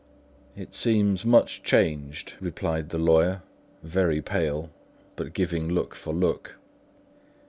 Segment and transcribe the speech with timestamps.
[0.57, 3.43] "It seems much changed," replied the lawyer,
[3.83, 4.71] very pale,
[5.15, 6.57] but giving look for look.